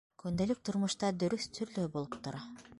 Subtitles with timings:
[0.21, 2.45] Көндәлек тормошта, дөрөҫ, төрлөһө булып тора.